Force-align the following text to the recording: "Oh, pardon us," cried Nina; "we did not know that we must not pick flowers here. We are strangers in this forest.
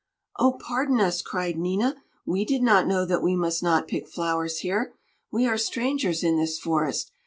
"Oh, 0.39 0.53
pardon 0.53 0.99
us," 0.99 1.21
cried 1.21 1.59
Nina; 1.59 1.95
"we 2.25 2.43
did 2.43 2.63
not 2.63 2.87
know 2.87 3.05
that 3.05 3.21
we 3.21 3.35
must 3.35 3.61
not 3.61 3.87
pick 3.87 4.07
flowers 4.07 4.61
here. 4.61 4.95
We 5.31 5.45
are 5.45 5.59
strangers 5.59 6.23
in 6.23 6.37
this 6.37 6.57
forest. 6.57 7.11